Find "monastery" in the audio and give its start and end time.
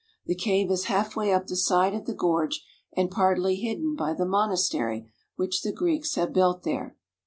4.25-5.11